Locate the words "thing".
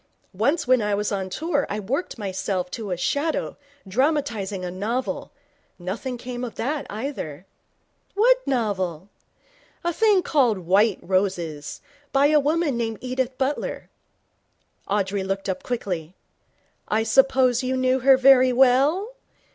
9.93-10.23